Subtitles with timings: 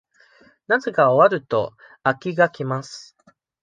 [0.65, 3.15] 夏が終わると、秋が来ます。